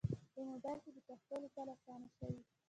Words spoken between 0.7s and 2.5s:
کې پښتو لیکل اسانه شوي.